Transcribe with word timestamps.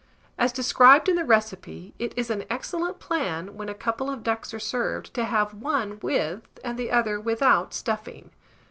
(As 0.35 0.51
described 0.51 1.07
in 1.09 1.15
the 1.15 1.23
recipe, 1.23 1.93
it 1.99 2.11
is 2.17 2.31
an 2.31 2.45
excellent 2.49 2.97
plan, 2.97 3.55
when 3.55 3.69
a 3.69 3.75
couple 3.75 4.09
of 4.09 4.23
ducks 4.23 4.51
are 4.51 4.57
served, 4.57 5.13
to 5.13 5.25
have 5.25 5.53
one 5.53 5.99
with, 6.01 6.41
and 6.63 6.79
the 6.79 6.89
other 6.89 7.19
without 7.19 7.71
stuffing.) 7.71 8.31